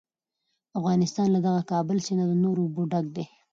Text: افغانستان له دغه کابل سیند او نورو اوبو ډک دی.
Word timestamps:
افغانستان 0.79 1.27
له 1.35 1.39
دغه 1.47 1.61
کابل 1.71 1.97
سیند 2.05 2.21
او 2.25 2.31
نورو 2.43 2.61
اوبو 2.65 2.81
ډک 2.91 3.05
دی. 3.15 3.25